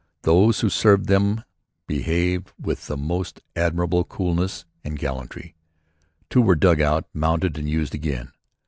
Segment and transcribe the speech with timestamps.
[0.23, 1.43] Those who served them
[1.85, 5.53] behaved with the most admirable coolness and gallantry.
[6.27, 8.31] Two were dug out, mounted and used again.